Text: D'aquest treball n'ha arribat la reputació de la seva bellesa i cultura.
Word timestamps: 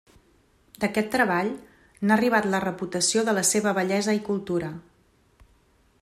D'aquest 0.83 1.09
treball 1.15 1.51
n'ha 2.07 2.15
arribat 2.15 2.47
la 2.55 2.61
reputació 2.65 3.25
de 3.27 3.35
la 3.39 3.43
seva 3.53 3.77
bellesa 3.81 4.19
i 4.21 4.25
cultura. 4.31 4.71